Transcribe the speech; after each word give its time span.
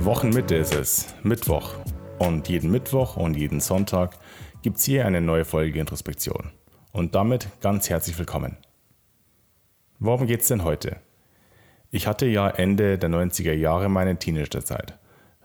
Wochenmitte 0.00 0.56
ist 0.56 0.74
es, 0.74 1.14
Mittwoch. 1.22 1.74
Und 2.18 2.48
jeden 2.48 2.72
Mittwoch 2.72 3.16
und 3.16 3.36
jeden 3.36 3.60
Sonntag 3.60 4.18
gibt 4.62 4.78
es 4.78 4.84
hier 4.84 5.06
eine 5.06 5.20
neue 5.20 5.44
Folge 5.44 5.78
Introspektion. 5.78 6.50
Und 6.90 7.14
damit 7.14 7.50
ganz 7.60 7.88
herzlich 7.88 8.18
willkommen. 8.18 8.56
Worum 10.00 10.26
geht 10.26 10.40
es 10.40 10.48
denn 10.48 10.64
heute? 10.64 10.96
Ich 11.92 12.08
hatte 12.08 12.26
ja 12.26 12.48
Ende 12.48 12.98
der 12.98 13.10
90er 13.10 13.52
Jahre 13.52 13.88
meine 13.88 14.18
Teenagerzeit. 14.18 14.98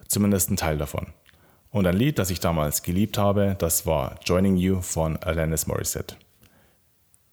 Zumindest 0.08 0.50
ein 0.50 0.58
Teil 0.58 0.80
davon. 0.80 1.14
Und 1.72 1.88
ein 1.88 1.96
Lied, 1.96 2.20
das 2.20 2.30
ich 2.30 2.42
damals 2.42 2.84
geliebt 2.84 3.18
habe, 3.18 3.56
das 3.58 3.86
war 3.86 4.20
Joining 4.26 4.58
You 4.58 4.82
von 4.82 5.16
Alanis 5.18 5.68
Morissette. 5.68 6.18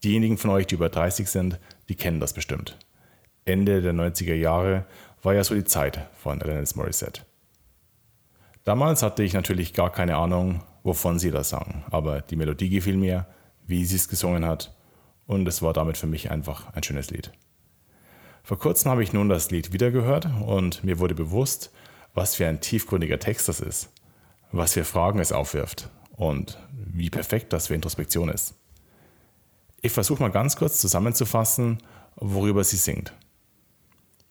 Diejenigen 0.04 0.38
von 0.38 0.50
euch, 0.50 0.68
die 0.68 0.76
über 0.76 0.88
30 0.88 1.28
sind, 1.28 1.58
die 1.88 1.96
kennen 1.96 2.20
das 2.20 2.32
bestimmt. 2.32 2.78
Ende 3.44 3.82
der 3.82 3.92
90er 3.92 4.34
Jahre 4.34 4.86
war 5.22 5.34
ja 5.34 5.42
so 5.42 5.56
die 5.56 5.64
Zeit 5.64 6.08
von 6.14 6.40
Alanis 6.40 6.76
Morissette. 6.76 7.22
Damals 8.62 9.02
hatte 9.02 9.24
ich 9.24 9.32
natürlich 9.32 9.74
gar 9.74 9.90
keine 9.90 10.16
Ahnung, 10.16 10.62
wovon 10.84 11.18
sie 11.18 11.32
das 11.32 11.48
sang, 11.48 11.84
aber 11.90 12.20
die 12.20 12.36
Melodie 12.36 12.68
gefiel 12.68 12.96
mir, 12.96 13.26
wie 13.66 13.84
sie 13.84 13.96
es 13.96 14.08
gesungen 14.08 14.44
hat 14.46 14.72
und 15.26 15.48
es 15.48 15.62
war 15.62 15.72
damit 15.72 15.96
für 15.96 16.06
mich 16.06 16.30
einfach 16.30 16.72
ein 16.74 16.84
schönes 16.84 17.10
Lied. 17.10 17.32
Vor 18.44 18.58
kurzem 18.58 18.90
habe 18.90 19.02
ich 19.02 19.12
nun 19.12 19.28
das 19.28 19.50
Lied 19.50 19.72
wieder 19.72 19.90
gehört 19.90 20.28
und 20.46 20.84
mir 20.84 21.00
wurde 21.00 21.14
bewusst, 21.16 21.72
was 22.14 22.36
für 22.36 22.46
ein 22.46 22.60
tiefgründiger 22.60 23.18
Text 23.18 23.48
das 23.48 23.60
ist, 23.60 23.90
was 24.52 24.74
für 24.74 24.84
Fragen 24.84 25.18
es 25.18 25.32
aufwirft 25.32 25.90
und 26.16 26.58
wie 26.72 27.10
perfekt 27.10 27.52
das 27.52 27.68
für 27.68 27.74
Introspektion 27.74 28.28
ist. 28.28 28.54
Ich 29.80 29.92
versuche 29.92 30.22
mal 30.22 30.30
ganz 30.30 30.56
kurz 30.56 30.78
zusammenzufassen, 30.78 31.78
worüber 32.16 32.64
sie 32.64 32.76
singt. 32.76 33.12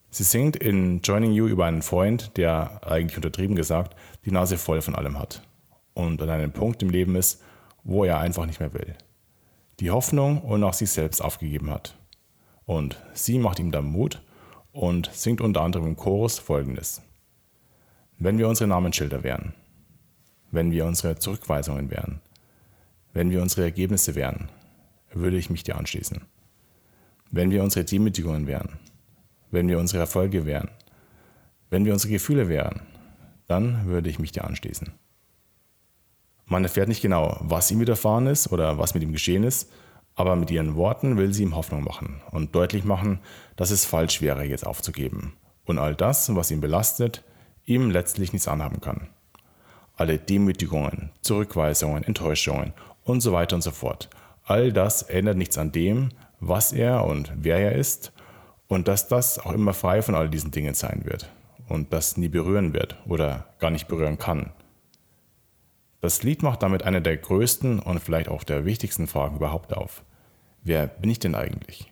Sie 0.09 0.23
singt 0.23 0.55
in 0.55 1.01
Joining 1.01 1.31
You 1.31 1.47
über 1.47 1.65
einen 1.65 1.81
Freund, 1.81 2.37
der 2.37 2.81
eigentlich 2.85 3.17
untertrieben 3.17 3.55
gesagt 3.55 3.95
die 4.25 4.31
Nase 4.31 4.57
voll 4.57 4.81
von 4.81 4.95
allem 4.95 5.19
hat 5.19 5.41
und 5.93 6.21
an 6.21 6.29
einem 6.29 6.51
Punkt 6.51 6.81
im 6.83 6.89
Leben 6.89 7.15
ist, 7.15 7.41
wo 7.83 8.03
er 8.03 8.19
einfach 8.19 8.45
nicht 8.45 8.59
mehr 8.59 8.73
will. 8.73 8.95
Die 9.79 9.91
Hoffnung 9.91 10.41
und 10.41 10.63
auch 10.63 10.73
sich 10.73 10.89
selbst 10.89 11.21
aufgegeben 11.21 11.69
hat. 11.69 11.97
Und 12.65 13.01
sie 13.13 13.39
macht 13.39 13.59
ihm 13.59 13.71
dann 13.71 13.85
Mut 13.85 14.21
und 14.73 15.09
singt 15.13 15.39
unter 15.39 15.61
anderem 15.61 15.87
im 15.87 15.95
Chorus 15.95 16.39
folgendes. 16.39 17.01
Wenn 18.17 18.37
wir 18.37 18.47
unsere 18.47 18.67
Namensschilder 18.67 19.23
wären, 19.23 19.53
wenn 20.51 20.71
wir 20.71 20.85
unsere 20.85 21.17
Zurückweisungen 21.17 21.91
wären, 21.91 22.21
wenn 23.13 23.29
wir 23.29 23.41
unsere 23.41 23.63
Ergebnisse 23.63 24.15
wären, 24.15 24.49
würde 25.13 25.37
ich 25.37 25.49
mich 25.49 25.63
dir 25.63 25.77
anschließen. 25.77 26.21
Wenn 27.31 27.51
wir 27.51 27.63
unsere 27.63 27.85
Demütigungen 27.85 28.47
wären, 28.47 28.79
wenn 29.51 29.67
wir 29.67 29.79
unsere 29.79 29.99
Erfolge 29.99 30.45
wären, 30.45 30.69
wenn 31.69 31.85
wir 31.85 31.93
unsere 31.93 32.13
Gefühle 32.13 32.47
wären, 32.47 32.81
dann 33.47 33.85
würde 33.85 34.09
ich 34.09 34.19
mich 34.19 34.31
dir 34.31 34.45
anschließen. 34.45 34.91
Man 36.45 36.63
erfährt 36.63 36.87
nicht 36.87 37.01
genau, 37.01 37.37
was 37.41 37.69
ihm 37.71 37.79
widerfahren 37.79 38.27
ist 38.27 38.51
oder 38.51 38.77
was 38.77 38.93
mit 38.93 39.03
ihm 39.03 39.11
geschehen 39.11 39.43
ist, 39.43 39.69
aber 40.15 40.35
mit 40.35 40.49
ihren 40.49 40.75
Worten 40.75 41.17
will 41.17 41.33
sie 41.33 41.43
ihm 41.43 41.55
Hoffnung 41.55 41.83
machen 41.83 42.21
und 42.31 42.55
deutlich 42.55 42.83
machen, 42.83 43.19
dass 43.55 43.71
es 43.71 43.85
falsch 43.85 44.21
wäre, 44.21 44.43
jetzt 44.43 44.65
aufzugeben 44.65 45.33
und 45.65 45.77
all 45.77 45.95
das, 45.95 46.33
was 46.35 46.49
ihn 46.49 46.61
belastet, 46.61 47.23
ihm 47.65 47.91
letztlich 47.91 48.33
nichts 48.33 48.47
anhaben 48.47 48.81
kann. 48.81 49.09
Alle 49.97 50.17
Demütigungen, 50.17 51.09
Zurückweisungen, 51.21 52.03
Enttäuschungen 52.03 52.73
und 53.03 53.21
so 53.21 53.33
weiter 53.33 53.55
und 53.55 53.63
so 53.63 53.71
fort. 53.71 54.09
All 54.43 54.71
das 54.71 55.01
ändert 55.01 55.37
nichts 55.37 55.57
an 55.57 55.73
dem, 55.73 56.09
was 56.39 56.71
er 56.71 57.03
und 57.03 57.33
wer 57.35 57.57
er 57.57 57.73
ist 57.73 58.13
und 58.67 58.87
dass 58.87 59.07
das 59.07 59.39
auch 59.39 59.51
immer 59.51 59.73
frei 59.73 60.01
von 60.01 60.15
all 60.15 60.29
diesen 60.29 60.51
Dingen 60.51 60.73
sein 60.73 61.01
wird 61.03 61.29
und 61.67 61.91
das 61.91 62.15
nie 62.15 62.29
berühren 62.29 62.73
wird 62.73 62.97
oder 63.05 63.47
gar 63.59 63.71
nicht 63.71 63.87
berühren 63.87 64.17
kann. 64.17 64.51
Das 65.99 66.23
Lied 66.23 66.43
macht 66.43 66.61
damit 66.63 66.83
eine 66.83 67.01
der 67.01 67.17
größten 67.17 67.79
und 67.79 67.99
vielleicht 67.99 68.29
auch 68.29 68.43
der 68.43 68.65
wichtigsten 68.65 69.07
Fragen 69.07 69.37
überhaupt 69.37 69.75
auf. 69.75 70.03
Wer 70.63 70.87
bin 70.87 71.09
ich 71.09 71.19
denn 71.19 71.33
eigentlich? 71.35 71.91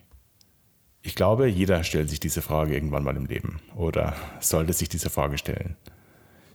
Ich 1.02 1.16
glaube, 1.16 1.48
jeder 1.48 1.84
stellt 1.84 2.10
sich 2.10 2.20
diese 2.20 2.42
Frage 2.42 2.74
irgendwann 2.74 3.04
mal 3.04 3.16
im 3.16 3.26
Leben 3.26 3.60
oder 3.76 4.16
sollte 4.40 4.74
sich 4.74 4.90
diese 4.90 5.10
Frage 5.10 5.38
stellen. 5.38 5.76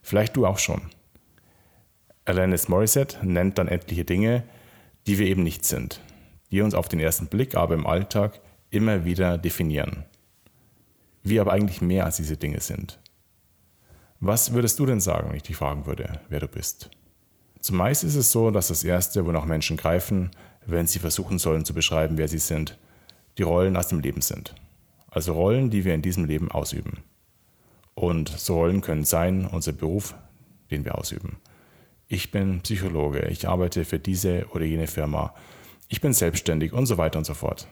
Vielleicht 0.03 0.37
du 0.37 0.47
auch 0.47 0.59
schon. 0.59 0.83
Alanis 2.31 2.69
Morissette 2.69 3.19
nennt 3.27 3.59
dann 3.59 3.69
etliche 3.69 4.05
Dinge, 4.05 4.45
die 5.07 5.19
wir 5.19 5.27
eben 5.27 5.43
nicht 5.43 5.65
sind, 5.65 6.01
die 6.51 6.61
uns 6.63 6.75
auf 6.75 6.89
den 6.89 7.01
ersten 7.01 7.27
Blick 7.27 7.55
aber 7.55 7.75
im 7.75 7.87
Alltag 7.87 8.41
immer 8.71 9.05
wieder 9.05 9.39
definieren 9.39 10.05
wir 11.23 11.41
aber 11.41 11.53
eigentlich 11.53 11.81
mehr 11.81 12.05
als 12.05 12.17
diese 12.17 12.37
Dinge 12.37 12.61
sind. 12.61 12.99
Was 14.21 14.53
würdest 14.53 14.79
du 14.79 14.87
denn 14.87 15.01
sagen, 15.01 15.29
wenn 15.29 15.37
ich 15.37 15.43
dich 15.43 15.57
fragen 15.57 15.87
würde, 15.87 16.21
wer 16.29 16.41
du 16.41 16.49
bist? 16.49 16.91
Zumeist 17.61 18.05
ist 18.05 18.17
es 18.17 18.33
so, 18.33 18.51
dass 18.51 18.69
das 18.69 18.85
Erste, 18.85 19.27
wonach 19.27 19.45
Menschen 19.45 19.77
greifen, 19.77 20.31
wenn 20.67 20.87
sie 20.87 20.99
versuchen 20.99 21.39
sollen 21.39 21.65
zu 21.65 21.75
beschreiben, 21.75 22.19
wer 22.19 22.29
sie 22.29 22.39
sind, 22.39 22.79
die 23.39 23.43
Rollen 23.43 23.77
aus 23.77 23.89
dem 23.89 24.01
Leben 24.01 24.21
sind. 24.21 24.55
Also 25.11 25.35
Rollen, 25.35 25.71
die 25.71 25.85
wir 25.85 25.95
in 25.95 26.03
diesem 26.03 26.25
Leben 26.25 26.51
ausüben. 26.51 26.99
Und 27.95 28.29
so 28.29 28.55
Rollen 28.55 28.81
können 28.81 29.05
sein 29.05 29.47
unser 29.47 29.73
Beruf, 29.73 30.15
den 30.71 30.85
wir 30.85 30.97
ausüben. 30.97 31.39
Ich 32.13 32.33
bin 32.33 32.61
Psychologe, 32.63 33.29
ich 33.29 33.47
arbeite 33.47 33.85
für 33.85 34.01
diese 34.01 34.45
oder 34.51 34.65
jene 34.65 34.89
Firma, 34.89 35.33
ich 35.87 36.01
bin 36.01 36.13
selbstständig 36.13 36.73
und 36.73 36.87
so 36.87 36.99
weiter 36.99 37.19
und 37.19 37.25
so 37.25 37.35
fort. 37.35 37.69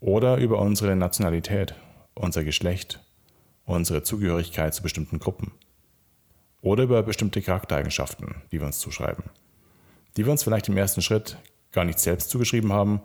Oder 0.00 0.38
über 0.38 0.58
unsere 0.58 0.96
Nationalität 0.96 1.76
unser 2.16 2.42
Geschlecht, 2.42 2.98
unsere 3.66 4.02
Zugehörigkeit 4.02 4.74
zu 4.74 4.82
bestimmten 4.82 5.20
Gruppen. 5.20 5.52
Oder 6.60 6.82
über 6.82 7.04
bestimmte 7.04 7.40
Charaktereigenschaften, 7.40 8.42
die 8.50 8.58
wir 8.58 8.66
uns 8.66 8.80
zuschreiben, 8.80 9.26
die 10.16 10.24
wir 10.24 10.32
uns 10.32 10.42
vielleicht 10.42 10.66
im 10.66 10.76
ersten 10.76 11.00
Schritt 11.00 11.38
gar 11.70 11.84
nicht 11.84 12.00
selbst 12.00 12.30
zugeschrieben 12.30 12.72
haben, 12.72 13.00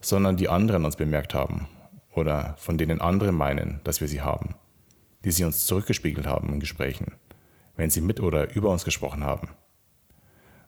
sondern 0.00 0.38
die 0.38 0.48
anderen 0.48 0.86
uns 0.86 0.96
bemerkt 0.96 1.34
haben 1.34 1.68
oder 2.14 2.54
von 2.56 2.78
denen 2.78 3.02
andere 3.02 3.32
meinen, 3.32 3.82
dass 3.84 4.00
wir 4.00 4.08
sie 4.08 4.22
haben, 4.22 4.54
die 5.22 5.32
sie 5.32 5.44
uns 5.44 5.66
zurückgespiegelt 5.66 6.26
haben 6.26 6.50
in 6.50 6.60
Gesprächen, 6.60 7.12
wenn 7.76 7.90
sie 7.90 8.00
mit 8.00 8.20
oder 8.20 8.54
über 8.54 8.70
uns 8.70 8.86
gesprochen 8.86 9.22
haben. 9.22 9.50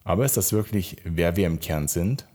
Aber 0.07 0.25
ist 0.25 0.37
das 0.37 0.53
wirklich, 0.53 0.99
wer 1.03 1.35
wir 1.35 1.49
im 1.49 1.59
Kern 1.59 1.89
sind? 1.89 2.29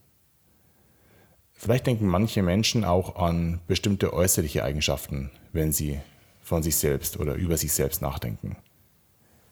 Vielleicht 1.53 1.87
denken 1.87 2.05
manche 2.05 2.43
Menschen 2.43 2.83
auch 2.83 3.15
an 3.15 3.61
bestimmte 3.65 4.11
äußerliche 4.11 4.65
Eigenschaften, 4.65 5.31
wenn 5.53 5.71
sie 5.71 6.01
von 6.41 6.63
sich 6.63 6.75
selbst 6.75 7.17
oder 7.17 7.35
über 7.35 7.55
sich 7.55 7.71
selbst 7.71 8.01
nachdenken. 8.01 8.57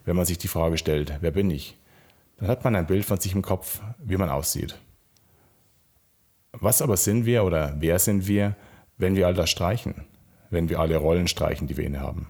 Wenn 0.03 0.17
man 0.17 0.25
sich 0.25 0.37
die 0.37 0.49
Frage 0.49 0.77
stellt, 0.77 1.13
wer 1.21 1.31
bin 1.31 1.49
ich, 1.49 1.77
dann 2.35 2.49
hat 2.49 2.65
man 2.65 2.75
ein 2.75 2.87
Bild 2.87 3.05
von 3.05 3.21
sich 3.21 3.33
im 3.33 3.41
Kopf, 3.41 3.79
wie 3.99 4.17
man 4.17 4.29
aussieht. 4.29 4.77
Was 6.51 6.81
aber 6.81 6.97
sind 6.97 7.25
wir 7.25 7.45
oder 7.45 7.77
wer 7.79 7.99
sind 7.99 8.27
wir, 8.27 8.57
wenn 8.97 9.15
wir 9.15 9.27
all 9.27 9.33
das 9.33 9.49
streichen, 9.49 10.03
wenn 10.49 10.67
wir 10.67 10.81
alle 10.81 10.97
Rollen 10.97 11.29
streichen, 11.29 11.67
die 11.67 11.77
wir 11.77 11.85
innehaben? 11.85 12.27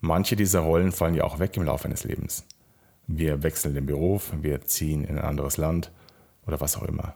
Manche 0.00 0.36
dieser 0.36 0.60
Rollen 0.60 0.92
fallen 0.92 1.16
ja 1.16 1.24
auch 1.24 1.40
weg 1.40 1.56
im 1.56 1.64
Laufe 1.64 1.86
eines 1.86 2.04
Lebens. 2.04 2.46
Wir 3.06 3.42
wechseln 3.42 3.74
den 3.74 3.86
Beruf, 3.86 4.32
wir 4.40 4.62
ziehen 4.62 5.04
in 5.04 5.18
ein 5.18 5.24
anderes 5.24 5.56
Land 5.56 5.92
oder 6.46 6.60
was 6.60 6.76
auch 6.76 6.84
immer. 6.84 7.14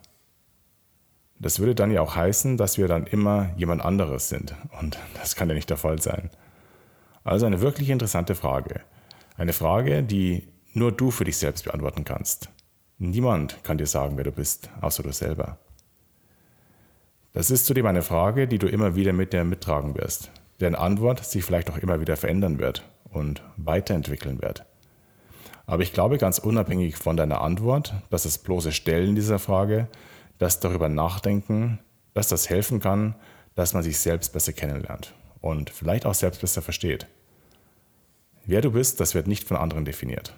Das 1.39 1.59
würde 1.59 1.75
dann 1.75 1.91
ja 1.91 2.01
auch 2.01 2.17
heißen, 2.17 2.57
dass 2.57 2.79
wir 2.79 2.89
dann 2.89 3.07
immer 3.07 3.51
jemand 3.57 3.85
anderes 3.85 4.29
sind. 4.29 4.55
Und 4.81 4.99
das 5.15 5.37
kann 5.37 5.49
ja 5.49 5.55
nicht 5.55 5.71
der 5.71 5.77
Fall 5.77 6.01
sein. 6.01 6.31
Also 7.25 7.47
eine 7.47 7.61
wirklich 7.61 7.91
interessante 7.91 8.35
Frage. 8.35 8.81
Eine 9.37 9.53
Frage, 9.53 10.03
die 10.03 10.49
nur 10.73 10.93
du 10.93 11.11
für 11.11 11.25
dich 11.25 11.37
selbst 11.37 11.65
beantworten 11.65 12.05
kannst. 12.05 12.49
Niemand 12.99 13.63
kann 13.65 13.79
dir 13.79 13.87
sagen, 13.87 14.17
wer 14.17 14.25
du 14.25 14.33
bist, 14.33 14.71
außer 14.81 15.03
du 15.03 15.13
selber. 15.13 15.59
Das 17.35 17.51
ist 17.51 17.67
zudem 17.67 17.85
eine 17.85 18.03
Frage, 18.03 18.49
die 18.49 18.59
du 18.59 18.67
immer 18.67 18.95
wieder 18.95 19.13
mit 19.13 19.35
dir 19.35 19.45
mittragen 19.45 19.95
wirst, 19.95 20.31
deren 20.61 20.75
Antwort 20.75 21.23
sich 21.23 21.45
vielleicht 21.45 21.71
auch 21.71 21.77
immer 21.77 22.01
wieder 22.01 22.17
verändern 22.17 22.59
wird 22.59 22.89
und 23.11 23.43
weiterentwickeln 23.59 24.41
wird. 24.41 24.65
Aber 25.67 25.83
ich 25.83 25.93
glaube 25.93 26.19
ganz 26.19 26.39
unabhängig 26.39 26.97
von 26.97 27.17
deiner 27.17 27.41
Antwort, 27.41 27.95
dass 28.11 28.23
das 28.23 28.39
bloße 28.39 28.73
Stellen 28.73 29.15
dieser 29.15 29.39
Frage 29.39 29.89
das 30.39 30.61
darüber 30.61 30.89
nachdenken, 30.89 31.81
dass 32.15 32.29
das 32.29 32.49
helfen 32.49 32.81
kann, 32.81 33.17
dass 33.55 33.75
man 33.75 33.83
sich 33.83 33.99
selbst 33.99 34.33
besser 34.33 34.53
kennenlernt 34.53 35.13
und 35.41 35.71
vielleicht 35.71 36.07
auch 36.07 36.15
selbst 36.15 36.41
besser 36.41 36.63
versteht. 36.63 37.07
Wer 38.45 38.61
du 38.61 38.71
bist, 38.71 39.01
das 39.01 39.15
wird 39.15 39.27
nicht 39.27 39.45
von 39.45 39.57
anderen 39.57 39.85
definiert. 39.85 40.35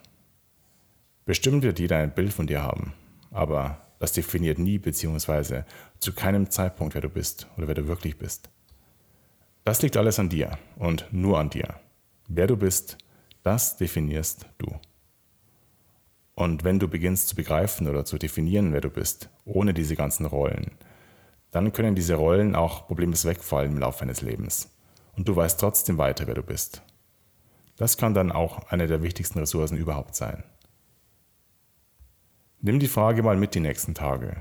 Bestimmt 1.26 1.62
wird 1.62 1.78
jeder 1.78 1.98
ein 1.98 2.14
Bild 2.14 2.32
von 2.32 2.46
dir 2.46 2.62
haben, 2.62 2.94
aber 3.30 3.82
das 3.98 4.12
definiert 4.12 4.58
nie 4.58 4.78
bzw. 4.78 5.64
zu 5.98 6.14
keinem 6.14 6.50
Zeitpunkt, 6.50 6.94
wer 6.94 7.02
du 7.02 7.10
bist 7.10 7.48
oder 7.56 7.68
wer 7.68 7.74
du 7.74 7.86
wirklich 7.86 8.16
bist. 8.16 8.48
Das 9.64 9.82
liegt 9.82 9.98
alles 9.98 10.18
an 10.18 10.30
dir 10.30 10.56
und 10.76 11.06
nur 11.12 11.38
an 11.38 11.50
dir. 11.50 11.74
Wer 12.28 12.46
du 12.46 12.56
bist, 12.56 12.96
das 13.42 13.76
definierst 13.76 14.46
du. 14.56 14.78
Und 16.38 16.62
wenn 16.62 16.78
du 16.78 16.86
beginnst 16.86 17.30
zu 17.30 17.34
begreifen 17.34 17.88
oder 17.88 18.04
zu 18.04 18.16
definieren, 18.16 18.72
wer 18.72 18.80
du 18.80 18.90
bist, 18.90 19.28
ohne 19.44 19.74
diese 19.74 19.96
ganzen 19.96 20.24
Rollen, 20.24 20.70
dann 21.50 21.72
können 21.72 21.96
diese 21.96 22.14
Rollen 22.14 22.54
auch 22.54 22.86
problemlos 22.86 23.24
wegfallen 23.24 23.72
im 23.72 23.78
Laufe 23.80 24.02
eines 24.02 24.22
Lebens. 24.22 24.70
Und 25.16 25.26
du 25.26 25.34
weißt 25.34 25.58
trotzdem 25.58 25.98
weiter, 25.98 26.28
wer 26.28 26.36
du 26.36 26.44
bist. 26.44 26.82
Das 27.76 27.96
kann 27.96 28.14
dann 28.14 28.30
auch 28.30 28.70
eine 28.70 28.86
der 28.86 29.02
wichtigsten 29.02 29.40
Ressourcen 29.40 29.76
überhaupt 29.76 30.14
sein. 30.14 30.44
Nimm 32.60 32.78
die 32.78 32.86
Frage 32.86 33.24
mal 33.24 33.36
mit 33.36 33.56
die 33.56 33.60
nächsten 33.60 33.96
Tage. 33.96 34.38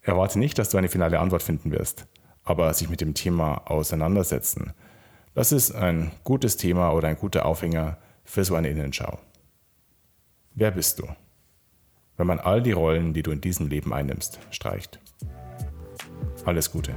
Erwarte 0.00 0.38
nicht, 0.38 0.56
dass 0.56 0.70
du 0.70 0.78
eine 0.78 0.88
finale 0.88 1.18
Antwort 1.18 1.42
finden 1.42 1.72
wirst, 1.72 2.06
aber 2.44 2.72
sich 2.74 2.88
mit 2.88 3.00
dem 3.00 3.14
Thema 3.14 3.68
auseinandersetzen, 3.68 4.72
das 5.34 5.50
ist 5.50 5.72
ein 5.72 6.12
gutes 6.22 6.56
Thema 6.56 6.92
oder 6.92 7.08
ein 7.08 7.18
guter 7.18 7.44
Aufhänger 7.44 7.98
für 8.22 8.44
so 8.44 8.54
eine 8.54 8.68
Innenschau. 8.68 9.18
Wer 10.60 10.72
bist 10.72 10.98
du? 10.98 11.06
Wenn 12.16 12.26
man 12.26 12.40
all 12.40 12.60
die 12.60 12.72
Rollen, 12.72 13.12
die 13.12 13.22
du 13.22 13.30
in 13.30 13.40
diesem 13.40 13.68
Leben 13.68 13.92
einnimmst, 13.94 14.40
streicht. 14.50 14.98
Alles 16.44 16.72
Gute. 16.72 16.94